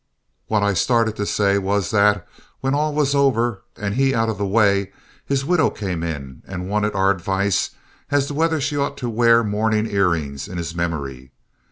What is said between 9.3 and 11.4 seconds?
mourning earrings in his memory.